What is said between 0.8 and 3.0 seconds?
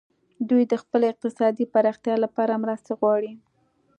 خپلې اقتصادي پراختیا لپاره مرستې